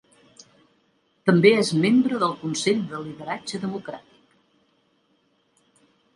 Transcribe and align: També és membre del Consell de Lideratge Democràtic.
També 1.29 1.51
és 1.57 1.69
membre 1.83 2.21
del 2.23 2.33
Consell 2.39 2.81
de 2.95 3.03
Lideratge 3.05 3.61
Democràtic. 3.67 4.19